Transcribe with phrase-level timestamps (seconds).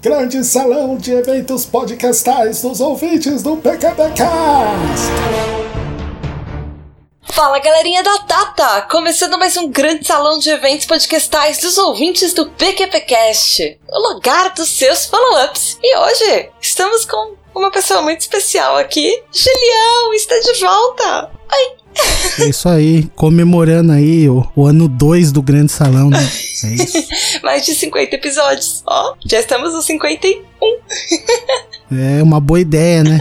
[0.00, 4.22] Grande salão de eventos podcastais dos ouvintes do PQPcast.
[7.32, 8.82] Fala galerinha da Tata!
[8.82, 14.68] Começando mais um grande salão de eventos podcastais dos ouvintes do PQPcast, o lugar dos
[14.68, 15.78] seus follow-ups.
[15.82, 19.20] E hoje estamos com uma pessoa muito especial aqui.
[19.32, 21.37] Julião está de volta!
[22.40, 26.18] É isso aí, comemorando aí o, o ano 2 do Grande Salão, né?
[26.64, 26.98] É isso.
[27.42, 28.82] Mais de 50 episódios.
[28.86, 30.42] Ó, já estamos no 51.
[31.92, 33.20] é uma boa ideia, né?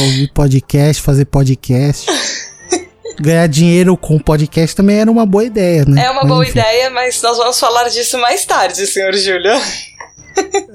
[0.00, 2.06] Ouvir podcast, fazer podcast.
[3.18, 6.04] Ganhar dinheiro com podcast também era uma boa ideia, né?
[6.04, 6.58] É uma mas, boa enfim.
[6.58, 9.52] ideia, mas nós vamos falar disso mais tarde, senhor Júlio.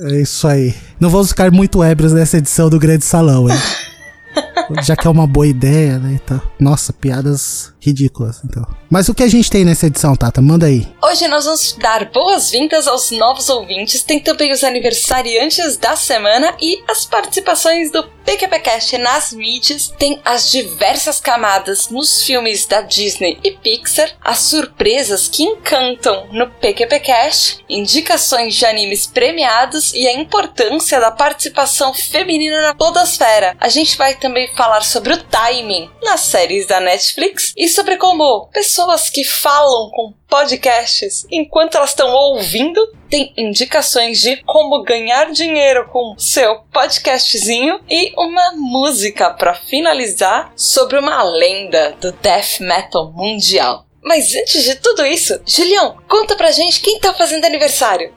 [0.09, 0.73] É isso aí.
[0.99, 3.57] Não vamos ficar muito ébrios nessa edição do Grande Salão, hein?
[4.83, 6.19] Já que é uma boa ideia, né?
[6.23, 8.65] Então, nossa, piadas ridículas, então.
[8.89, 10.41] Mas o que a gente tem nessa edição, Tata?
[10.41, 10.87] Manda aí.
[11.03, 14.03] Hoje nós vamos dar boas-vindas aos novos ouvintes.
[14.03, 19.87] Tem também os aniversariantes da semana e as participações do PQPcast nas mídias.
[19.97, 26.49] Tem as diversas camadas nos filmes da Disney e Pixar, as surpresas que encantam no
[26.49, 33.55] PQPcast, indicações de animes premiados e a importância da participação feminina na podosfera.
[33.59, 38.47] A gente vai também falar sobre o timing nas séries da Netflix e sobre como
[38.47, 42.79] pessoas que falam com podcasts enquanto elas estão ouvindo,
[43.09, 50.97] tem indicações de como ganhar dinheiro com seu podcastzinho e uma música para finalizar sobre
[50.97, 53.85] uma lenda do death metal mundial.
[54.01, 58.13] Mas antes de tudo isso, Julião, conta pra gente quem tá fazendo aniversário.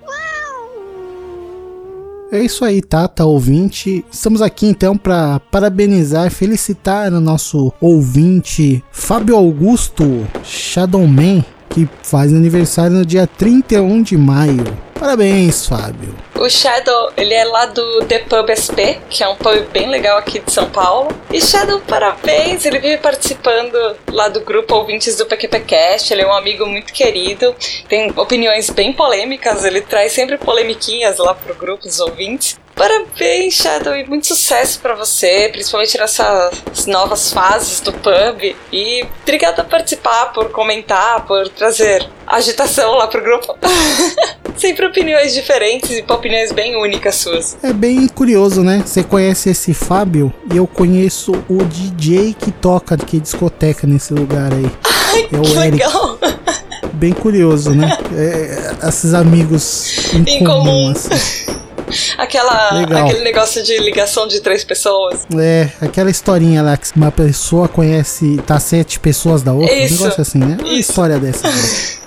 [2.33, 4.05] É isso aí, Tata, ouvinte.
[4.11, 12.93] Estamos aqui então para parabenizar, felicitar o nosso ouvinte Fábio Augusto Shadowman, que faz aniversário
[12.93, 14.65] no dia 31 de maio.
[14.95, 16.15] Parabéns, Fábio.
[16.37, 20.17] O Shadow, ele é lá do The Pub SP, que é um pub bem legal
[20.17, 21.09] aqui de São Paulo.
[21.33, 22.65] E Shadow, parabéns!
[22.65, 23.77] Ele vive participando
[24.13, 26.13] lá do grupo Ouvintes do PQPcast.
[26.13, 27.55] Ele é um amigo muito querido,
[27.89, 32.57] tem opiniões bem polêmicas, ele traz sempre polemiquinhas lá pro grupo dos ouvintes.
[32.75, 38.57] Parabéns, Shadow, e muito sucesso para você, principalmente nessas novas fases do pub.
[38.73, 43.57] E obrigada por participar, por comentar, por trazer agitação lá pro grupo.
[44.57, 47.57] Sempre opiniões diferentes e opiniões bem únicas suas.
[47.63, 48.83] É bem curioso, né?
[48.85, 54.53] Você conhece esse Fábio e eu conheço o DJ que toca que discoteca nesse lugar
[54.53, 54.71] aí.
[54.85, 55.71] Ai, é o que Eric.
[55.73, 56.19] legal!
[56.93, 57.99] Bem curioso, né?
[58.17, 60.91] É, esses amigos em, em comum, comum.
[60.93, 61.44] Assim.
[62.19, 65.27] Aquela, aquele negócio de ligação de três pessoas.
[65.39, 69.75] É, aquela historinha lá que uma pessoa conhece, tá sete pessoas da outra.
[69.75, 69.95] Isso.
[69.95, 70.57] Um negócio assim, né?
[70.61, 71.49] Uma história dessa.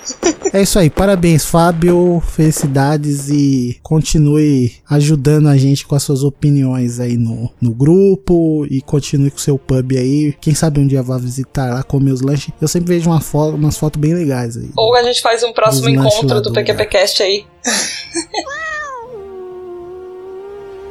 [0.52, 2.22] É isso aí, parabéns, Fábio.
[2.26, 8.80] Felicidades e continue ajudando a gente com as suas opiniões aí no, no grupo e
[8.80, 10.34] continue com o seu pub aí.
[10.40, 12.52] Quem sabe um dia vá visitar lá, comer os lanches.
[12.60, 14.70] Eu sempre vejo uma foto, umas fotos bem legais aí.
[14.76, 17.44] Ou a gente faz um próximo encontro do PQPcast aí.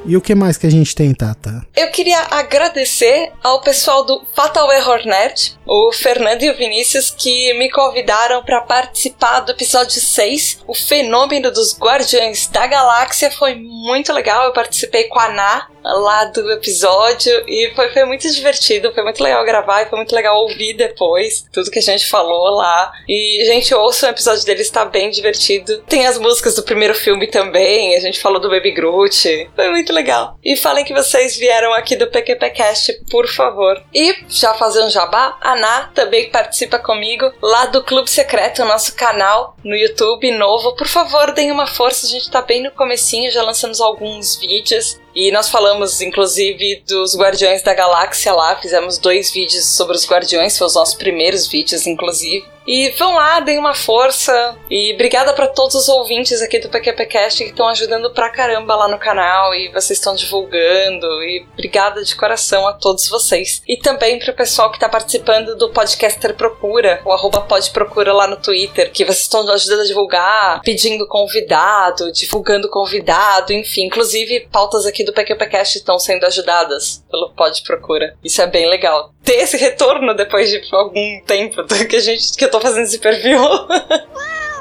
[0.08, 1.68] E o que mais que a gente tem, Tata?
[1.76, 7.54] Eu queria agradecer ao pessoal do Fatal Error Nerd, o Fernando e o Vinícius, que
[7.56, 13.30] me convidaram para participar do episódio 6, o fenômeno dos Guardiões da Galáxia.
[13.30, 18.30] Foi muito legal, eu participei com a Ná lá do episódio e foi, foi muito
[18.30, 22.08] divertido, foi muito legal gravar e foi muito legal ouvir depois tudo que a gente
[22.08, 22.92] falou lá.
[23.08, 25.82] E, gente, ouça o episódio deles, tá bem divertido.
[25.88, 29.94] Tem as músicas do primeiro filme também, a gente falou do Baby Groot, foi muito
[29.94, 30.38] legal.
[30.44, 33.82] E falem que vocês vieram aqui do PQPcast, por favor.
[33.94, 35.56] E, já fazer um jabá, a
[35.94, 40.76] Também participa comigo lá do Clube Secreto, nosso canal no YouTube novo.
[40.76, 45.00] Por favor, deem uma força, a gente tá bem no comecinho, já lançamos alguns vídeos.
[45.16, 50.58] E nós falamos, inclusive, dos Guardiões da Galáxia lá, fizemos dois vídeos sobre os Guardiões,
[50.58, 52.46] foram os nossos primeiros vídeos, inclusive.
[52.68, 54.58] E vão lá, deem uma força.
[54.70, 58.90] E obrigada para todos os ouvintes aqui do PQPcast que estão ajudando pra caramba lá
[58.90, 61.08] no canal e vocês estão divulgando.
[61.24, 63.62] E obrigada de coração a todos vocês.
[63.66, 68.36] E também pro pessoal que tá participando do Podcaster Procura, o arroba Podprocura lá no
[68.36, 73.86] Twitter, que vocês estão ajudando a divulgar, pedindo convidado, divulgando convidado, enfim.
[73.86, 78.16] Inclusive, pautas aqui do PQPcast estão sendo ajudadas pelo Podprocura.
[78.24, 79.14] Isso é bem legal.
[79.24, 83.00] Ter esse retorno depois de algum tempo que a gente que eu tô fazendo esse
[83.00, 83.40] perfil.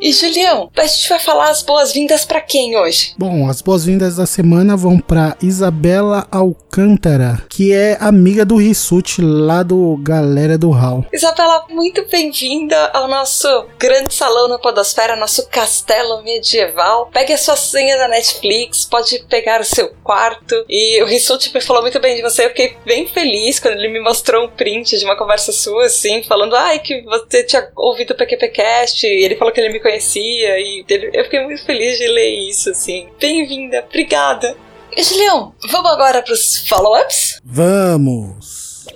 [0.00, 3.14] E Julião, a gente vai falar as boas-vindas para quem hoje?
[3.16, 9.62] Bom, as boas-vindas da semana vão para Isabela Alcântara, que é amiga do Rissuti lá
[9.62, 11.06] do Galera do Hall.
[11.10, 13.48] Isabela, muito bem-vinda ao nosso
[13.78, 17.08] grande salão na Podosfera, nosso castelo medieval.
[17.10, 20.62] Pegue a sua senha da Netflix, pode pegar o seu quarto.
[20.68, 22.44] E o Rissuti me falou muito bem de você.
[22.44, 26.22] Eu fiquei bem feliz quando ele me mostrou um print de uma conversa sua, assim,
[26.22, 29.06] falando, ai, que você tinha ouvido o PQPcast.
[29.06, 32.70] E ele falou que ele me conhecia e eu fiquei muito feliz de ler isso,
[32.70, 33.08] assim.
[33.20, 34.56] Bem-vinda, obrigada.
[34.98, 37.40] Julião, vamos agora pros follow-ups?
[37.44, 38.86] Vamos!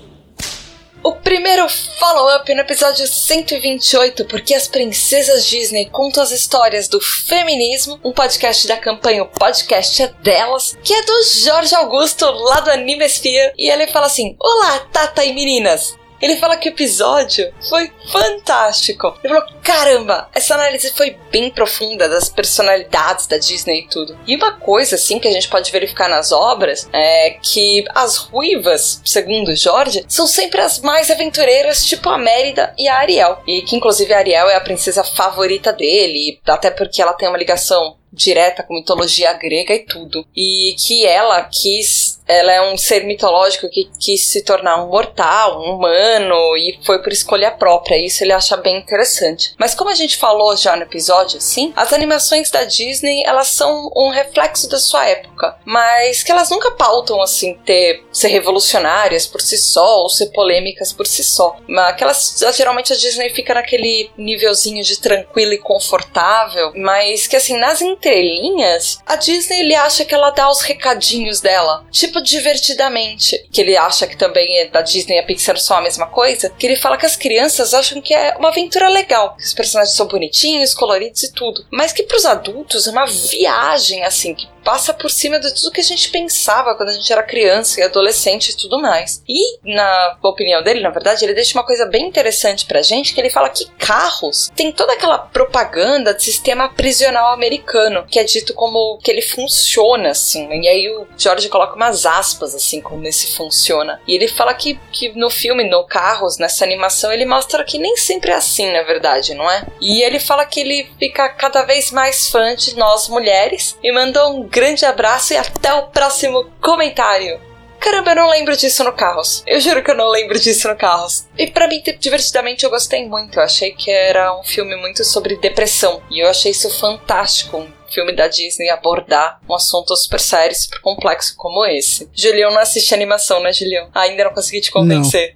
[1.02, 1.66] O primeiro
[1.98, 8.66] follow-up no episódio 128, porque as princesas Disney contam as histórias do feminismo, um podcast
[8.66, 13.70] da campanha O Podcast é Delas, que é do Jorge Augusto, lá do Animesphere, e
[13.70, 15.99] ele fala assim: Olá, Tata e meninas!
[16.20, 19.14] Ele fala que o episódio foi fantástico.
[19.22, 24.18] Ele falou: caramba, essa análise foi bem profunda das personalidades da Disney e tudo.
[24.26, 29.00] E uma coisa, assim, que a gente pode verificar nas obras é que as ruivas,
[29.04, 33.42] segundo Jorge, são sempre as mais aventureiras, tipo a Mérida e a Ariel.
[33.46, 37.38] E que, inclusive, a Ariel é a princesa favorita dele, até porque ela tem uma
[37.38, 40.26] ligação direta com mitologia grega e tudo.
[40.36, 45.60] E que ela quis ela é um ser mitológico que quis se tornar um mortal,
[45.60, 47.96] um humano, e foi por escolha própria.
[47.96, 49.52] Isso ele acha bem interessante.
[49.58, 53.90] Mas como a gente falou já no episódio, sim, as animações da Disney elas são
[53.96, 59.40] um reflexo da sua época, mas que elas nunca pautam assim ter ser revolucionárias por
[59.40, 61.56] si só ou ser polêmicas por si só.
[61.86, 67.82] Aquelas geralmente a Disney fica naquele nívelzinho de tranquilo e confortável, mas que assim nas
[67.82, 73.76] entrelinhas a Disney ele acha que ela dá os recadinhos dela, tipo divertidamente, que ele
[73.76, 76.76] acha que também é da Disney e a Pixar são a mesma coisa, que ele
[76.76, 80.74] fala que as crianças acham que é uma aventura legal, que os personagens são bonitinhos,
[80.74, 85.10] coloridos e tudo, mas que para os adultos é uma viagem assim, que passa por
[85.10, 88.56] cima de tudo que a gente pensava quando a gente era criança e adolescente e
[88.56, 89.22] tudo mais.
[89.28, 93.20] E, na opinião dele, na verdade, ele deixa uma coisa bem interessante pra gente, que
[93.20, 98.54] ele fala que carros tem toda aquela propaganda de sistema prisional americano, que é dito
[98.54, 100.48] como que ele funciona, assim.
[100.60, 104.00] E aí o George coloca umas aspas, assim, como esse funciona.
[104.06, 107.96] E ele fala que, que no filme, no Carros, nessa animação, ele mostra que nem
[107.96, 109.66] sempre é assim, na verdade, não é?
[109.80, 114.28] E ele fala que ele fica cada vez mais fã de nós mulheres e manda
[114.28, 117.40] um grande abraço e até o próximo comentário.
[117.80, 119.42] Caramba, eu não lembro disso no Carros.
[119.46, 121.24] Eu juro que eu não lembro disso no Carros.
[121.38, 123.38] E para mim, divertidamente, eu gostei muito.
[123.38, 126.02] Eu achei que era um filme muito sobre depressão.
[126.10, 127.56] E eu achei isso fantástico.
[127.56, 132.06] Um filme da Disney abordar um assunto super sério, super complexo como esse.
[132.14, 133.88] Julião não assiste animação, né, Julião?
[133.94, 135.34] Ainda não consegui te convencer.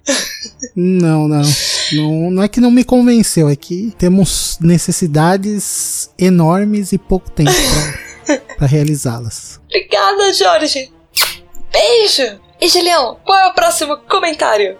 [0.75, 1.41] Não, não.
[1.93, 7.51] Não, não é que não me convenceu, é que temos necessidades enormes e pouco tempo
[7.51, 8.05] pra
[8.57, 9.59] para realizá-las.
[9.65, 10.91] Obrigada, Jorge.
[11.71, 12.39] Beijo.
[12.59, 14.77] E Julião, qual é o próximo comentário?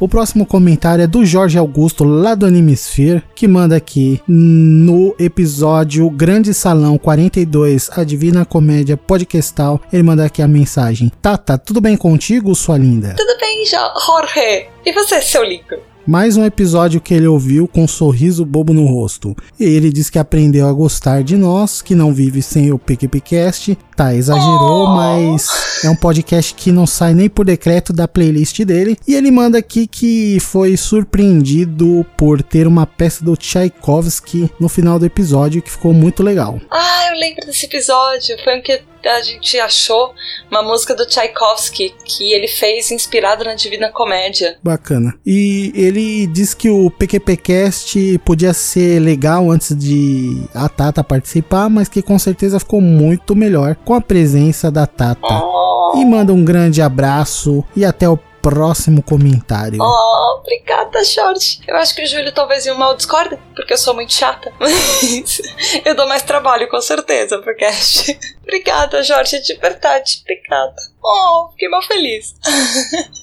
[0.00, 6.08] O próximo comentário é do Jorge Augusto, lá do Animesphere, que manda aqui no episódio
[6.08, 9.78] Grande Salão 42, a Divina Comédia Podcastal.
[9.92, 13.14] Ele manda aqui a mensagem: Tata, tudo bem contigo, sua linda?
[13.14, 14.68] Tudo bem, Jorge.
[14.86, 15.89] E você, seu lindo?
[16.06, 19.36] Mais um episódio que ele ouviu com um sorriso bobo no rosto.
[19.58, 23.76] E ele diz que aprendeu a gostar de nós, que não vive sem o PQPcast.
[24.00, 24.96] Tá, exagerou, oh.
[24.96, 28.96] mas é um podcast que não sai nem por decreto da playlist dele.
[29.06, 34.98] E ele manda aqui que foi surpreendido por ter uma peça do Tchaikovsky no final
[34.98, 36.58] do episódio que ficou muito legal.
[36.70, 38.42] Ah, eu lembro desse episódio.
[38.42, 40.14] Foi um que a gente achou
[40.50, 44.58] uma música do Tchaikovsky que ele fez inspirado na Divina Comédia.
[44.62, 45.14] Bacana.
[45.24, 51.88] E ele diz que o PQPcast podia ser legal antes de a Tata participar, mas
[51.88, 55.42] que com certeza ficou muito melhor com a presença da Tata.
[55.42, 55.94] Oh.
[55.96, 59.80] E manda um grande abraço e até o próximo comentário.
[59.82, 61.60] Oh, obrigada, Jorge.
[61.66, 64.52] Eu acho que o Júlio talvez em mal discorda, porque eu sou muito chata.
[64.60, 65.42] Mas
[65.84, 68.16] eu dou mais trabalho, com certeza, pro cast.
[68.44, 70.22] obrigada, Jorge, de verdade.
[70.22, 70.76] Obrigada.
[71.02, 72.36] Oh, fiquei mal feliz.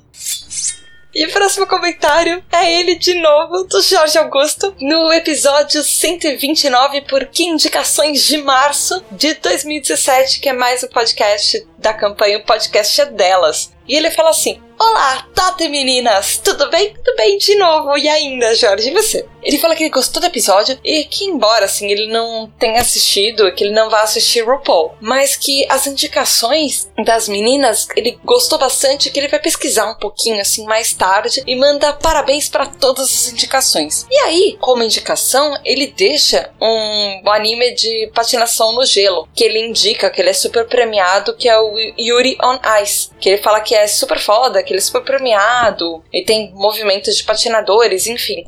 [1.17, 7.25] E o próximo comentário é ele de novo, do Jorge Augusto, no episódio 129, por
[7.25, 13.01] que indicações de março de 2017, que é mais um podcast da campanha O Podcast
[13.01, 13.75] é Delas.
[13.87, 16.37] E ele fala assim: Olá, Tata meninas!
[16.37, 16.93] Tudo bem?
[16.93, 17.97] Tudo bem de novo.
[17.97, 19.25] E ainda, Jorge, e você?
[19.41, 23.51] Ele fala que ele gostou do episódio e que, embora assim ele não tenha assistido,
[23.53, 29.09] que ele não vai assistir RuPaul, mas que as indicações das meninas ele gostou bastante,
[29.09, 33.31] que ele vai pesquisar um pouquinho assim mais tarde e manda parabéns para todas as
[33.31, 34.05] indicações.
[34.11, 40.09] E aí, como indicação, ele deixa um anime de patinação no gelo, que ele indica
[40.09, 43.73] que ele é super premiado, que é o Yuri on Ice, que ele fala que
[43.79, 48.45] é super foda, que ele é super premiado, e tem movimentos de patinadores, enfim.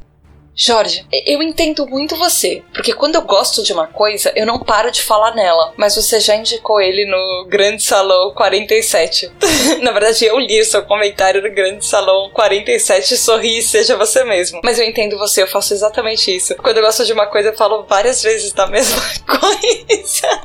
[0.62, 4.92] Jorge, eu entendo muito você, porque quando eu gosto de uma coisa, eu não paro
[4.92, 5.74] de falar nela.
[5.78, 9.32] Mas você já indicou ele no Grande Salão 47.
[9.82, 14.26] Na verdade, eu li o seu comentário no Grande Salão 47 sorri e seja você
[14.26, 14.60] mesmo.
[14.62, 16.54] Mas eu entendo você, eu faço exatamente isso.
[16.56, 20.42] Quando eu gosto de uma coisa, eu falo várias vezes da mesma coisa.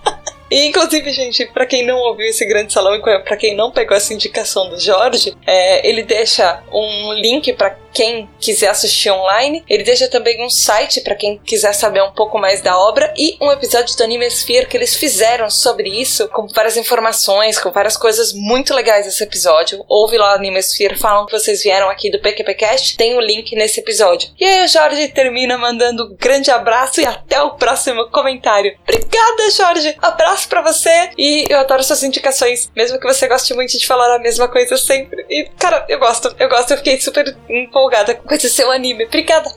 [0.54, 3.96] E, inclusive, gente, para quem não ouviu esse grande salão e para quem não pegou
[3.96, 9.64] essa indicação do Jorge, é, ele deixa um link para quem quiser assistir online.
[9.68, 13.36] Ele deixa também um site para quem quiser saber um pouco mais da obra e
[13.40, 17.96] um episódio do Anime Sphere que eles fizeram sobre isso, com várias informações, com várias
[17.96, 19.84] coisas muito legais esse episódio.
[19.88, 23.54] Ouve lá o Anime Sphere, falam que vocês vieram aqui do PQPcast, tem o link
[23.54, 24.30] nesse episódio.
[24.38, 28.76] E aí o Jorge termina mandando um grande abraço e até o próximo comentário.
[28.82, 29.96] Obrigada, Jorge!
[30.02, 34.16] Abraço para você e eu adoro suas indicações, mesmo que você goste muito de falar
[34.16, 35.24] a mesma coisa sempre.
[35.30, 39.04] E, cara, eu gosto, eu gosto, eu fiquei super empolgada empolgada com esse seu anime.
[39.04, 39.50] Obrigada.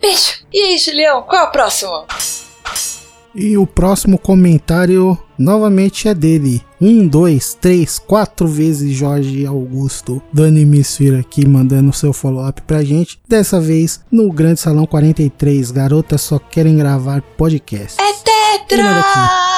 [0.00, 0.44] Beijo.
[0.52, 2.04] E aí, Julião, qual é o próximo?
[3.34, 6.62] E o próximo comentário novamente é dele.
[6.80, 13.20] Um, dois, três, quatro vezes Jorge Augusto do Animesphere aqui mandando seu follow-up pra gente.
[13.28, 15.70] Dessa vez no Grande Salão 43.
[15.70, 18.00] Garotas só querem gravar podcast.
[18.00, 18.12] É
[18.66, 19.49] Tetra!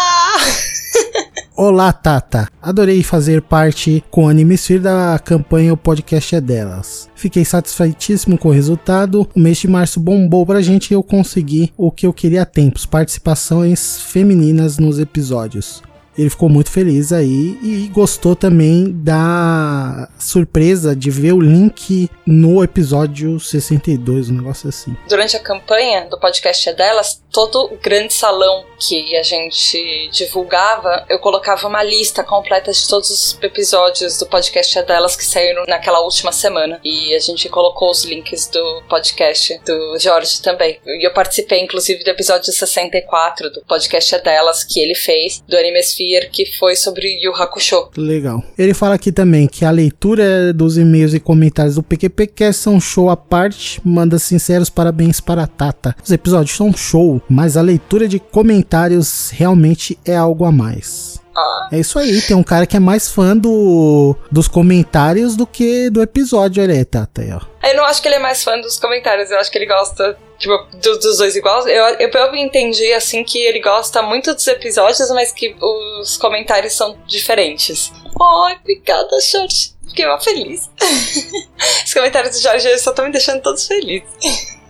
[1.64, 2.48] Olá, Tata.
[2.60, 7.08] Adorei fazer parte com o Animesphere da campanha O Podcast é Delas.
[7.14, 9.28] Fiquei satisfeitíssimo com o resultado.
[9.32, 12.44] O mês de março bombou pra gente e eu consegui o que eu queria há
[12.44, 15.84] tempos: participações femininas nos episódios.
[16.16, 22.62] Ele ficou muito feliz aí e gostou também da surpresa de ver o link no
[22.62, 24.96] episódio 62, um negócio assim.
[25.08, 31.18] Durante a campanha do podcast é delas, todo grande salão que a gente divulgava, eu
[31.18, 36.00] colocava uma lista completa de todos os episódios do podcast é delas que saíram naquela
[36.00, 36.80] última semana.
[36.84, 40.78] E a gente colocou os links do podcast do Jorge também.
[40.84, 45.56] E eu participei, inclusive, do episódio 64 do podcast é delas que ele fez, do
[46.02, 47.88] Anime que foi sobre Yu Hakusho.
[47.96, 48.42] Legal.
[48.58, 53.10] Ele fala aqui também que a leitura dos e-mails e comentários do PQPcast são show
[53.10, 53.80] à parte.
[53.84, 55.94] Manda sinceros parabéns para a Tata.
[56.02, 61.20] Os episódios são show, mas a leitura de comentários realmente é algo a mais.
[61.34, 61.68] Ah.
[61.72, 65.88] É isso aí, tem um cara que é mais fã do, dos comentários do que
[65.88, 67.40] do episódio, olha aí, Tata, aí, ó.
[67.66, 70.14] Eu não acho que ele é mais fã dos comentários, eu acho que ele gosta,
[70.42, 71.66] tipo, dos, dos dois iguais.
[71.66, 76.74] Eu, eu, eu entendi, assim, que ele gosta muito dos episódios, mas que os comentários
[76.74, 77.92] são diferentes.
[78.20, 79.72] Ai, obrigada, Jorge.
[79.88, 80.70] Fiquei mal feliz.
[81.84, 84.08] Os comentários do Jorge só estão me deixando todos felizes.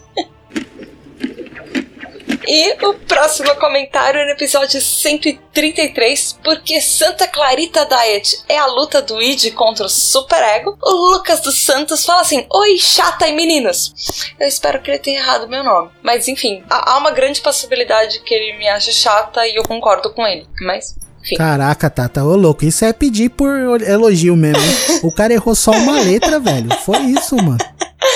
[2.46, 9.00] E o próximo comentário é no episódio 133, porque Santa Clarita Diet é a luta
[9.00, 10.76] do Id contra o Super Ego.
[10.82, 13.94] O Lucas dos Santos fala assim: Oi, chata e meninos.
[14.38, 15.90] Eu espero que ele tenha errado meu nome.
[16.02, 20.26] Mas enfim, há uma grande possibilidade que ele me ache chata e eu concordo com
[20.26, 20.46] ele.
[20.61, 21.37] Mas enfim.
[21.37, 24.61] Caraca, Tata, ô louco, isso é pedir por elogio mesmo.
[24.61, 25.00] Hein?
[25.04, 26.75] o cara errou só uma letra, velho.
[26.78, 27.58] Foi isso, mano.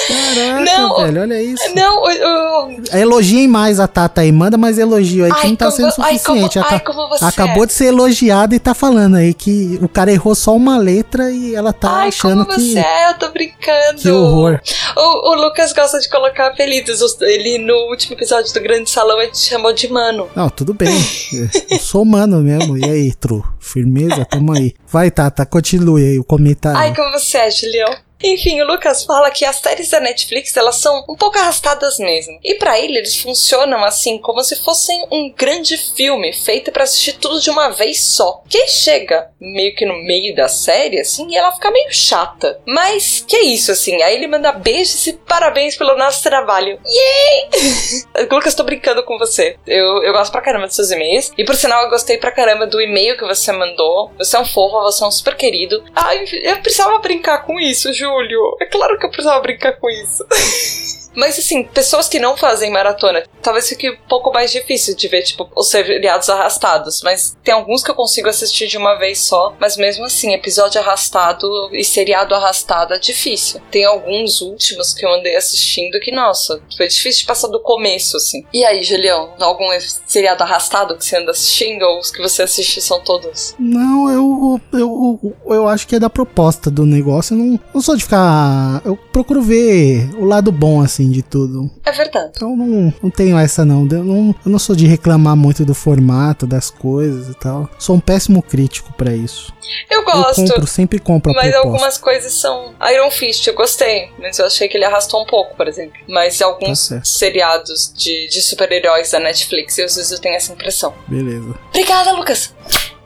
[0.08, 1.74] Caraca, não, velho, olha isso.
[1.74, 2.82] Não, eu...
[2.92, 6.58] Elogiem mais a Tata aí, manda mais elogio aí, ai, que não tá sendo suficiente.
[6.58, 7.66] Ai, como, ai, como acabou é.
[7.66, 11.54] de ser elogiada e tá falando aí que o cara errou só uma letra e
[11.54, 12.72] ela tá ai, achando como que.
[12.72, 14.00] Você é, eu tô brincando.
[14.00, 14.60] Que horror.
[14.96, 17.00] O, o Lucas gosta de colocar apelidos.
[17.20, 20.28] Ele, no último episódio do Grande Salão, ele te chamou de mano.
[20.34, 20.92] Não, tudo bem.
[21.70, 22.76] eu sou mano mesmo.
[22.76, 23.44] E aí, Tru?
[23.60, 24.24] Firmeza?
[24.24, 24.74] Tamo aí.
[24.86, 26.78] Vai, Tata, continue aí o comentário.
[26.78, 28.05] Ai, como você é, Julião?
[28.22, 32.38] Enfim, o Lucas fala que as séries da Netflix elas são um pouco arrastadas mesmo.
[32.42, 37.14] E para ele eles funcionam assim como se fossem um grande filme feito para assistir
[37.14, 38.42] tudo de uma vez só.
[38.48, 42.58] Que chega meio que no meio da série assim e ela fica meio chata.
[42.66, 44.02] Mas que é isso assim?
[44.02, 46.80] Aí ele manda beijos e parabéns pelo nosso trabalho.
[46.86, 48.26] Yay!
[48.30, 49.56] Lucas, tô brincando com você.
[49.66, 51.32] Eu, eu gosto pra caramba dos seus e-mails.
[51.36, 54.10] E por sinal, eu gostei pra caramba do e-mail que você mandou.
[54.18, 55.84] Você é um fofo, você é um super querido.
[55.94, 58.05] Ai, eu precisava brincar com isso, Ju.
[58.06, 58.56] Júlio.
[58.60, 60.24] É claro que eu precisava brincar com isso.
[61.16, 65.22] Mas assim, pessoas que não fazem maratona, talvez fique um pouco mais difícil de ver,
[65.22, 67.00] tipo, os seriados arrastados.
[67.02, 69.54] Mas tem alguns que eu consigo assistir de uma vez só.
[69.58, 73.60] Mas mesmo assim, episódio arrastado e seriado arrastado é difícil.
[73.70, 78.16] Tem alguns últimos que eu andei assistindo que, nossa, foi difícil de passar do começo,
[78.16, 78.44] assim.
[78.52, 79.66] E aí, Julião, algum
[80.06, 83.54] seriado arrastado que você anda assistindo ou os que você assiste são todos?
[83.58, 87.34] Não, eu, eu, eu acho que é da proposta do negócio.
[87.34, 88.82] Eu não, não sou de ficar.
[88.84, 91.70] Eu procuro ver o lado bom, assim, de tudo.
[91.84, 92.32] É verdade.
[92.36, 93.86] Então não, não tenho essa, não.
[93.90, 94.34] Eu, não.
[94.44, 97.68] eu não sou de reclamar muito do formato, das coisas e tal.
[97.78, 99.52] Sou um péssimo crítico para isso.
[99.90, 100.40] Eu gosto.
[100.42, 101.68] Eu compro, sempre compro a Mas proposta.
[101.68, 102.74] algumas coisas são.
[102.92, 104.10] Iron Fist, eu gostei.
[104.18, 105.98] Mas eu achei que ele arrastou um pouco, por exemplo.
[106.08, 110.52] Mas alguns Tá seriados de, de super-heróis da Netflix, eu, às vezes eu tenho essa
[110.52, 110.94] impressão.
[111.08, 111.54] Beleza.
[111.70, 112.54] Obrigada, Lucas!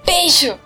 [0.05, 0.59] Beijo!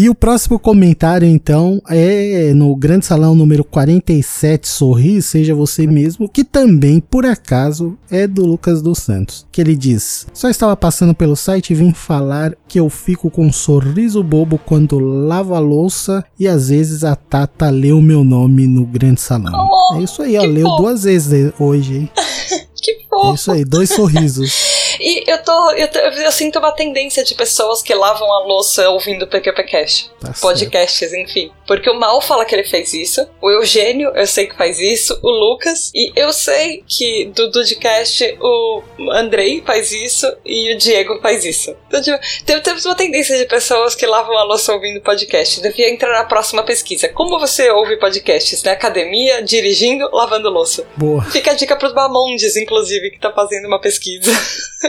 [0.00, 6.28] E o próximo comentário, então, é no Grande Salão número 47, Sorri, Seja Você Mesmo,
[6.28, 9.44] que também, por acaso, é do Lucas dos Santos.
[9.50, 13.46] Que ele diz: Só estava passando pelo site e vim falar que eu fico com
[13.46, 18.22] um sorriso bobo quando lavo a louça e às vezes a Tata lê o meu
[18.22, 19.52] nome no Grande Salão.
[19.52, 22.10] Oh, é isso aí, ó, leu duas vezes hoje, hein?
[22.80, 23.34] Que É fofo!
[23.34, 24.52] isso aí, dois sorrisos.
[25.00, 25.70] E eu tô.
[25.72, 29.62] Eu, tô- eu sinto uma tendência de pessoas que lavam a louça ouvindo o PQP
[29.64, 30.10] Cash.
[30.20, 30.40] Tá certo.
[30.40, 31.50] Podcasts, enfim.
[31.66, 33.26] Porque o Mal fala que ele fez isso.
[33.42, 35.18] O Eugênio, eu sei que faz isso.
[35.22, 35.90] O Lucas.
[35.94, 40.26] E eu sei que do Dudcast o Andrei faz isso.
[40.44, 41.74] E o Diego faz isso.
[41.86, 45.60] Então, tipo, tem- temos uma tendência de pessoas que lavam a louça ouvindo podcast.
[45.60, 47.08] Devia entrar na próxima pesquisa.
[47.08, 48.62] Como você ouve podcasts?
[48.62, 50.86] Na academia, dirigindo, lavando louça.
[50.96, 51.22] Boa.
[51.24, 54.30] Fica a dica pros Bamondes, inclusive, que tá fazendo uma pesquisa.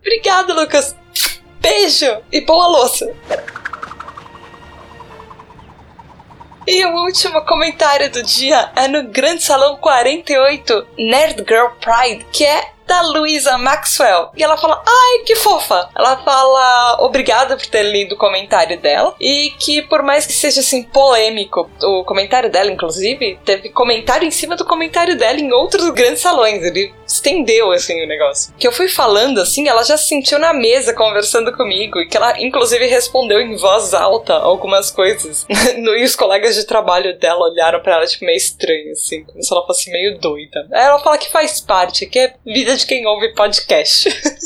[0.00, 0.96] Obrigada, Lucas.
[1.60, 3.14] Beijo e boa louça.
[6.66, 12.44] E o último comentário do dia é no Grande Salão 48, Nerd Girl Pride, que
[12.44, 14.30] é da Luisa Maxwell.
[14.34, 15.90] E ela fala, ai, que fofa.
[15.94, 19.14] Ela fala obrigada por ter lido o comentário dela.
[19.20, 24.30] E que por mais que seja assim polêmico, o comentário dela, inclusive, teve comentário em
[24.30, 26.64] cima do comentário dela em outros grandes salões.
[26.64, 28.54] Ele estendeu assim o negócio.
[28.58, 32.00] Que eu fui falando assim, ela já se sentiu na mesa conversando comigo.
[32.00, 35.46] E que ela, inclusive, respondeu em voz alta algumas coisas.
[35.76, 39.52] e os colegas de trabalho dela olharam pra ela, tipo, meio estranho, assim, como se
[39.52, 40.66] ela fosse meio doida.
[40.72, 44.08] Aí ela fala que faz parte, que é vida de quem ouve podcast.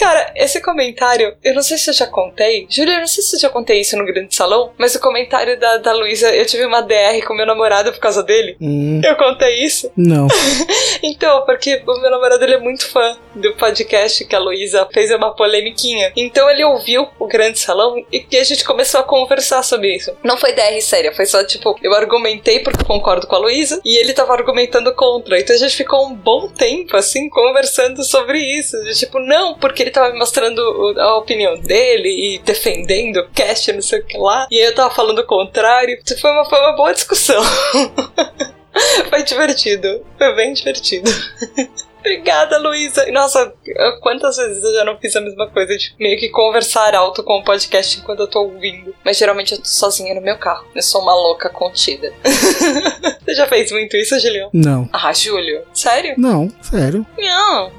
[0.00, 2.66] Cara, esse comentário, eu não sei se eu já contei.
[2.70, 5.60] Júlia, eu não sei se eu já contei isso no Grande Salão, mas o comentário
[5.60, 8.56] da, da Luísa, eu tive uma DR com meu namorado por causa dele.
[8.60, 9.92] Hum, Eu contei isso.
[9.96, 10.26] não.
[11.02, 15.10] Então, porque o meu namorado ele é muito fã do podcast que a Luísa fez
[15.10, 16.12] uma polemiquinha.
[16.14, 20.12] Então ele ouviu o Grande Salão e a gente começou a conversar sobre isso.
[20.22, 23.96] Não foi DR séria, foi só tipo, eu argumentei porque concordo com a Luísa e
[23.96, 25.40] ele tava argumentando contra.
[25.40, 28.76] Então a gente ficou um bom tempo assim conversando sobre isso.
[28.84, 30.60] De, tipo, não, porque ele tava me mostrando
[30.98, 34.46] a opinião dele e defendendo o cast, não sei o que lá.
[34.50, 35.98] E aí eu tava falando o contrário.
[36.20, 37.42] Foi uma, foi uma boa discussão.
[39.08, 40.06] Foi divertido.
[40.16, 41.10] Foi bem divertido.
[42.00, 43.04] Obrigada, Luísa.
[43.12, 43.52] Nossa,
[44.00, 47.38] quantas vezes eu já não fiz a mesma coisa de meio que conversar alto com
[47.38, 48.94] o podcast enquanto eu tô ouvindo.
[49.04, 50.66] Mas geralmente eu tô sozinha no meu carro.
[50.74, 52.12] Eu sou uma louca contida.
[52.24, 54.48] Você já fez muito isso, Julião?
[54.52, 54.88] Não.
[54.92, 55.62] Ah, Júlio.
[55.74, 56.14] Sério?
[56.16, 57.06] Não, sério.
[57.18, 57.70] Não.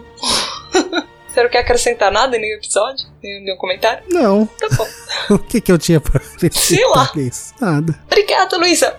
[1.33, 3.05] Você não quer acrescentar nada em nenhum episódio?
[3.23, 4.03] Nenhum, nenhum comentário?
[4.09, 4.45] Não.
[4.45, 4.87] Tá bom.
[5.35, 6.19] O que que eu tinha pra
[6.51, 7.03] Sei lá.
[7.03, 7.53] acrescentar isso?
[7.61, 7.97] Nada.
[8.05, 8.97] Obrigada, Luísa.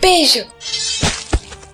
[0.00, 0.46] Beijo.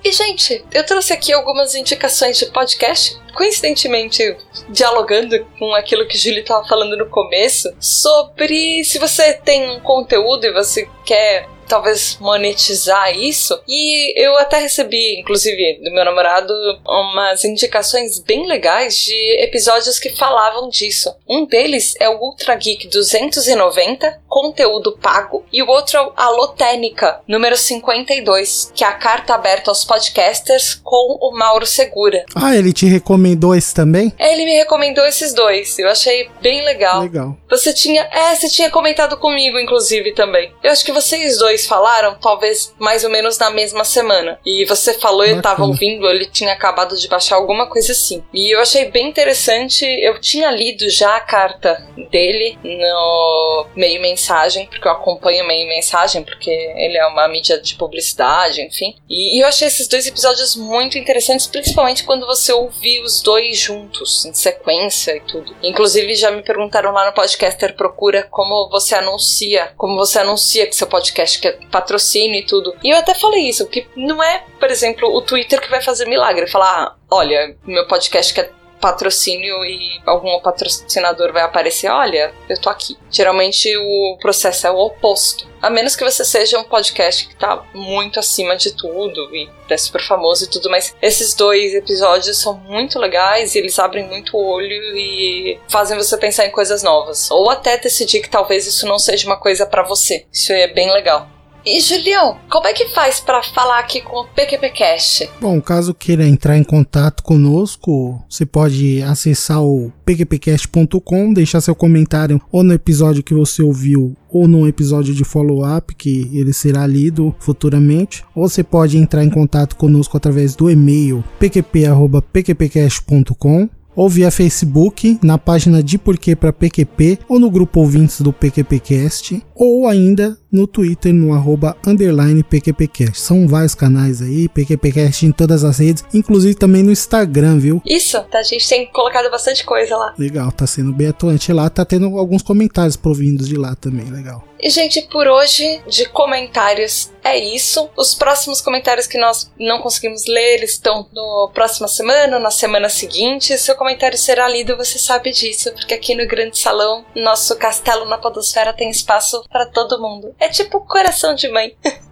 [0.03, 4.37] E, gente, eu trouxe aqui algumas indicações de podcast, coincidentemente
[4.69, 10.45] dialogando com aquilo que Julie estava falando no começo, sobre se você tem um conteúdo
[10.45, 13.61] e você quer talvez monetizar isso.
[13.67, 16.55] E eu até recebi, inclusive, do meu namorado,
[16.87, 21.13] umas indicações bem legais de episódios que falavam disso.
[21.29, 27.21] Um deles é o Ultra Geek 290, conteúdo pago, e o outro é o Alotênica,
[27.29, 32.25] número 52, que é a carta aberta aos podcasters com o Mauro Segura.
[32.35, 34.13] Ah, ele te recomendou esse também?
[34.19, 37.03] Ele me recomendou esses dois, eu achei bem legal.
[37.03, 37.37] Legal.
[37.49, 38.09] Você tinha.
[38.11, 40.53] É, você tinha comentado comigo, inclusive, também.
[40.65, 44.41] Eu acho que vocês dois falaram, talvez mais ou menos na mesma semana.
[44.45, 45.69] E você falou, eu tava Bacana.
[45.69, 48.25] ouvindo, ele tinha acabado de baixar alguma coisa assim.
[48.35, 49.85] E eu achei bem interessante.
[49.85, 54.24] Eu tinha lido já a carta dele no meio mensagem,
[54.67, 58.97] porque eu acompanho meio mensagem, porque ele é uma mídia de publicidade, enfim.
[59.09, 63.59] E, e eu achei esses dois episódios muito interessantes, principalmente quando você ouvir os dois
[63.59, 65.55] juntos, em sequência e tudo.
[65.63, 70.77] Inclusive, já me perguntaram lá no Podcaster Procura como você anuncia, como você anuncia que
[70.77, 72.75] seu podcast que é patrocínio e tudo.
[72.83, 76.07] E eu até falei isso, que não é, por exemplo, o Twitter que vai fazer
[76.07, 76.47] milagre.
[76.47, 78.51] Falar, ah, olha, meu podcast quer
[78.85, 82.99] patrocínio e algum patrocinador vai aparecer, olha, eu tô aqui.
[83.11, 85.49] Geralmente o processo é o oposto.
[85.63, 89.77] A menos que você seja um podcast que tá muito acima de tudo e é
[89.79, 94.37] super famoso e tudo, mas esses dois episódios são muito legais e eles abrem muito
[94.37, 97.31] o olho e fazem você pensar em coisas novas.
[97.31, 100.27] Ou até decidir que talvez isso não seja uma coisa para você.
[100.31, 101.34] Isso é bem legal.
[101.67, 105.31] E Julião, como é que faz para falar aqui com o PQPcast?
[105.41, 112.39] Bom, caso queira entrar em contato conosco, você pode acessar o pqpcast.com, deixar seu comentário
[112.53, 117.35] ou no episódio que você ouviu ou num episódio de follow-up que ele será lido
[117.39, 125.19] futuramente, ou você pode entrar em contato conosco através do e-mail pqp@pqpcast.com ou via Facebook,
[125.23, 130.69] na página de Porquê para PQP, ou no grupo ouvintes do PQPcast, ou ainda no
[130.69, 133.21] Twitter no arroba underline PQPcast.
[133.21, 137.83] São vários canais aí, PQPcast em todas as redes, inclusive também no Instagram, viu?
[137.85, 140.15] Isso, tá, a gente tem colocado bastante coisa lá.
[140.17, 144.45] Legal, tá sendo bem atuante lá, tá tendo alguns comentários provindos de lá também, legal.
[144.65, 147.91] E, gente, por hoje, de comentários, é isso.
[147.95, 152.89] Os próximos comentários que nós não conseguimos ler, eles estão na próxima semana, na semana
[152.89, 153.59] seguinte.
[153.59, 158.17] Seu comentário será lido, você sabe disso, porque aqui no Grande Salão, nosso castelo na
[158.17, 160.35] Podosfera tem espaço para todo mundo.
[160.45, 161.75] É tipo coração de mãe.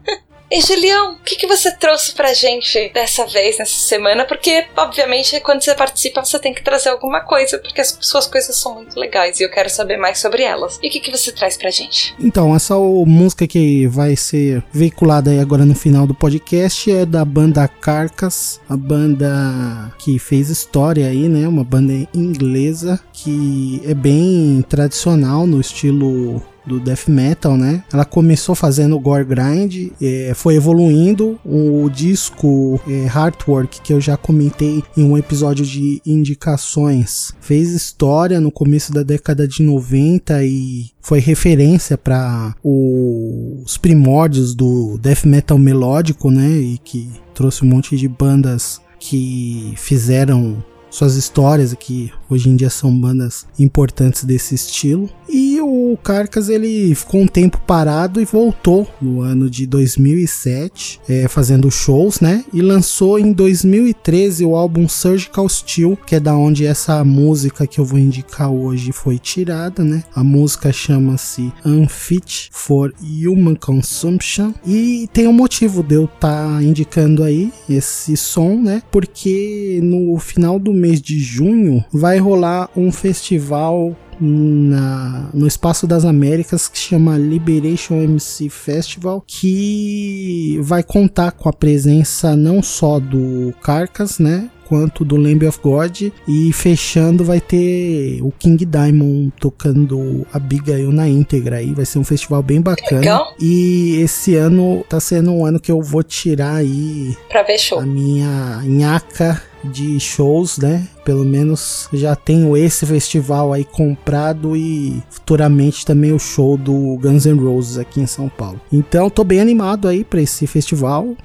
[0.55, 4.27] E Julião, o que, que você trouxe pra gente dessa vez, nessa semana?
[4.27, 8.55] Porque, obviamente, quando você participa, você tem que trazer alguma coisa, porque as suas coisas
[8.55, 10.79] são muito legais e eu quero saber mais sobre elas.
[10.83, 12.14] E o que, que você traz pra gente?
[12.21, 17.25] Então, essa música que vai ser veiculada aí agora no final do podcast é da
[17.25, 21.49] banda Carcas, a banda que fez história aí, né?
[21.49, 27.83] Uma banda inglesa que é bem tradicional no estilo do death metal, né?
[27.92, 31.38] Ela começou fazendo gore grind, é, foi evoluindo.
[31.44, 38.40] O disco é, Heartwork, que eu já comentei em um episódio de indicações, fez história
[38.40, 45.59] no começo da década de 90 e foi referência para os primórdios do death metal
[45.59, 46.48] melódico, né?
[46.48, 52.71] E que trouxe um monte de bandas que fizeram suas histórias que hoje em dia
[52.71, 55.09] são bandas importantes desse estilo.
[55.29, 61.29] E o Carcas ele ficou um tempo parado e voltou no ano de 2007, é,
[61.29, 62.45] fazendo shows, né?
[62.53, 67.79] E lançou em 2013 o álbum Surgical Steel, que é da onde essa música que
[67.79, 70.05] eu vou indicar hoje foi tirada, né?
[70.14, 76.62] A música chama-se Unfit for Human Consumption e tem um motivo de eu estar tá
[76.62, 78.83] indicando aí esse som, né?
[78.90, 86.05] Porque no final do mês de junho vai rolar um festival na, no Espaço das
[86.05, 93.53] Américas que chama Liberation MC Festival, que vai contar com a presença não só do
[93.61, 94.49] Carcas, né?
[94.73, 96.05] Quanto do Lamb of God.
[96.27, 101.75] E fechando vai ter o King Diamond tocando Abigail na íntegra aí.
[101.75, 103.01] Vai ser um festival bem bacana.
[103.03, 103.35] Legal.
[103.39, 107.81] E esse ano tá sendo um ano que eu vou tirar aí pra ver show.
[107.81, 110.89] a minha nhaca de shows, né?
[111.05, 117.27] Pelo menos já tenho esse festival aí comprado e futuramente também o show do Guns
[117.27, 118.61] N' Roses aqui em São Paulo.
[118.73, 121.17] Então tô bem animado aí para esse festival.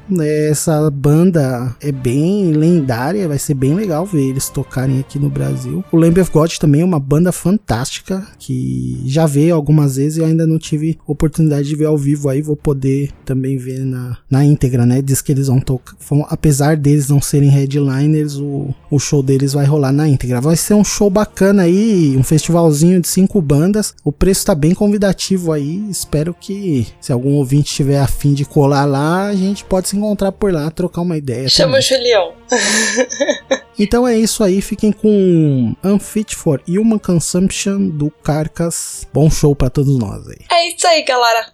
[0.50, 5.84] Essa banda é bem lendária, vai ser bem legal ver eles tocarem aqui no Brasil.
[5.92, 10.24] O Lamb of God também é uma banda fantástica que já veio algumas vezes e
[10.24, 14.46] ainda não tive oportunidade de ver ao vivo aí, vou poder também ver na, na
[14.46, 15.02] íntegra, né?
[15.02, 15.96] Diz que eles vão tocar,
[16.30, 20.42] apesar deles não serem headliners, o, o show deles vai rolar na íntegra.
[20.42, 23.94] Vai ser um show bacana aí, um festivalzinho de cinco bandas.
[24.04, 25.86] O preço tá bem convidativo aí.
[25.90, 30.32] Espero que se algum ouvinte tiver afim de colar lá, a gente pode se encontrar
[30.32, 31.50] por lá, trocar uma ideia.
[31.50, 32.34] Chama o Julião.
[33.78, 39.08] então é isso aí, fiquem com Unfit for Human Consumption do Carcas.
[39.14, 40.46] Bom show para todos nós aí.
[40.52, 41.52] É isso aí, galera.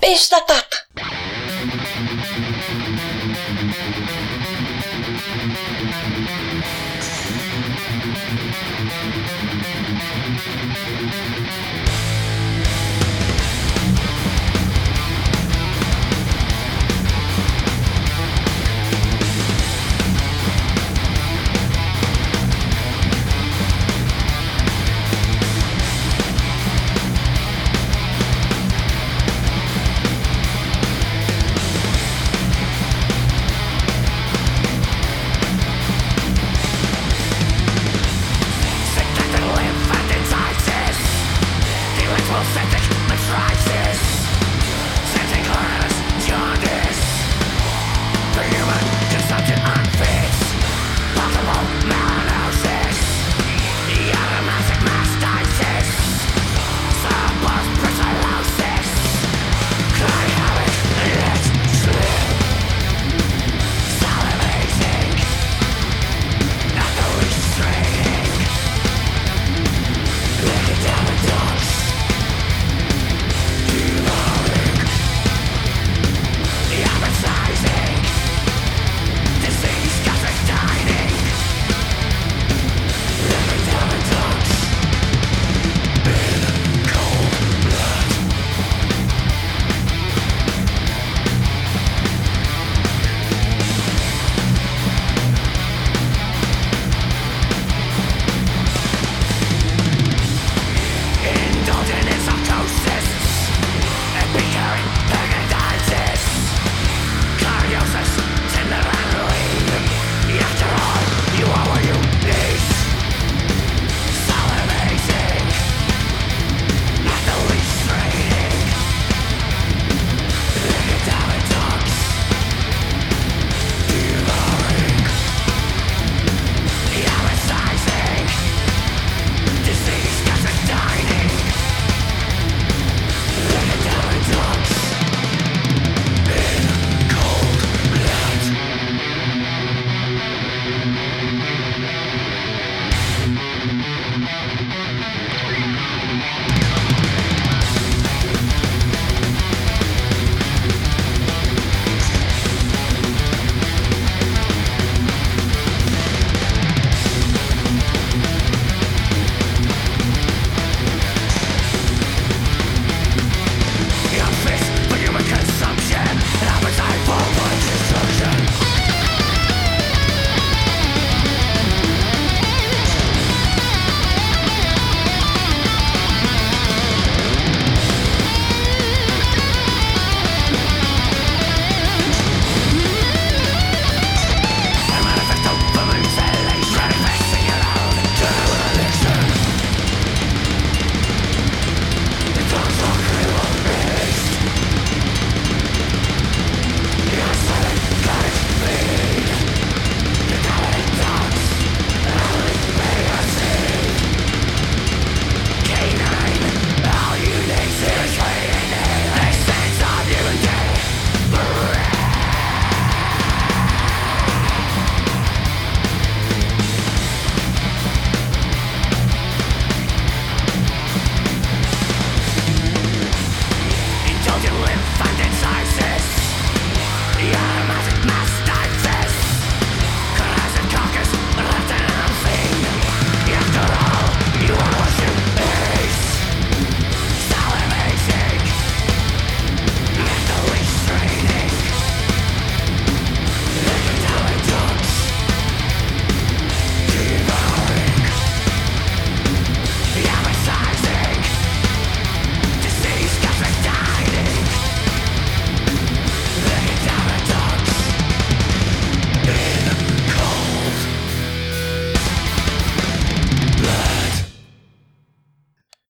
[0.00, 0.76] Beijo da Tata.